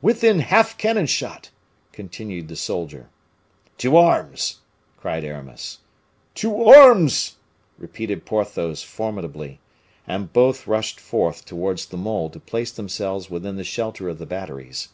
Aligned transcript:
"Within 0.00 0.38
half 0.40 0.78
cannon 0.78 1.04
shot," 1.04 1.50
continued 1.92 2.48
the 2.48 2.56
soldier. 2.56 3.10
"To 3.76 3.98
arms!" 3.98 4.60
cried 4.96 5.24
Aramis. 5.24 5.80
"To 6.36 6.64
arms!" 6.64 7.36
repeated 7.76 8.24
Porthos, 8.24 8.82
formidably. 8.82 9.60
And 10.06 10.32
both 10.32 10.66
rushed 10.66 10.98
forth 10.98 11.44
towards 11.44 11.84
the 11.84 11.98
mole 11.98 12.30
to 12.30 12.40
place 12.40 12.70
themselves 12.70 13.28
within 13.28 13.56
the 13.56 13.62
shelter 13.62 14.08
of 14.08 14.16
the 14.16 14.24
batteries. 14.24 14.88